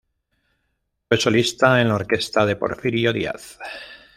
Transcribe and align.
Fue 1.07 1.17
solista 1.19 1.79
en 1.79 1.89
la 1.89 1.93
orquesta 1.93 2.43
de 2.43 2.55
Porfirio 2.55 3.13
Díaz. 3.13 3.59